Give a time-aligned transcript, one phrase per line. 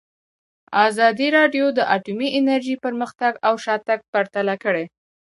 [0.87, 4.85] ازادي راډیو د اټومي انرژي پرمختګ او شاتګ پرتله کړی.